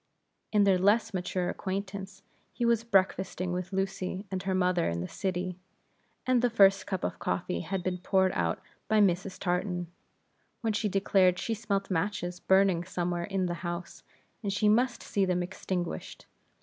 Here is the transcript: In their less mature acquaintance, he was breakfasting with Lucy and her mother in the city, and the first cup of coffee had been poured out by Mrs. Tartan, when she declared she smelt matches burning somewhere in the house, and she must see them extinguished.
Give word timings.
In 0.51 0.63
their 0.63 0.79
less 0.79 1.13
mature 1.13 1.47
acquaintance, 1.47 2.23
he 2.51 2.65
was 2.65 2.83
breakfasting 2.83 3.53
with 3.53 3.71
Lucy 3.71 4.25
and 4.31 4.41
her 4.41 4.55
mother 4.55 4.89
in 4.89 4.99
the 4.99 5.07
city, 5.07 5.59
and 6.25 6.41
the 6.41 6.49
first 6.49 6.87
cup 6.87 7.03
of 7.03 7.19
coffee 7.19 7.59
had 7.59 7.83
been 7.83 7.99
poured 7.99 8.31
out 8.31 8.59
by 8.87 8.99
Mrs. 8.99 9.37
Tartan, 9.37 9.91
when 10.61 10.73
she 10.73 10.89
declared 10.89 11.37
she 11.37 11.53
smelt 11.53 11.91
matches 11.91 12.39
burning 12.39 12.83
somewhere 12.83 13.25
in 13.25 13.45
the 13.45 13.53
house, 13.61 14.01
and 14.41 14.51
she 14.51 14.67
must 14.67 15.03
see 15.03 15.23
them 15.23 15.43
extinguished. 15.43 16.25